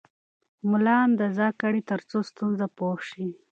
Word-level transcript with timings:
ملا 0.69 0.95
اندازه 1.07 1.47
کړئ 1.61 1.81
ترڅو 1.89 2.17
ستونزه 2.29 2.67
پوه 2.77 2.97
شئ. 3.09 3.27